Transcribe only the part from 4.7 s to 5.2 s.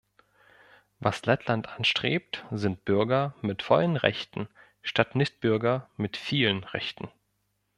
statt